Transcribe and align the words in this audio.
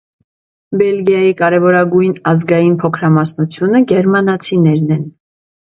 Բելգիայի 0.79 1.35
կարևորագույն 1.41 2.17
ազգային 2.33 2.79
փոքրամասնությունը 2.85 3.83
գերմանացիներն 3.93 4.95
են։ 4.99 5.09